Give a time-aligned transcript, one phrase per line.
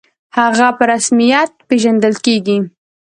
[0.37, 2.57] «هغه» په رسمیت پېژندل کېږي.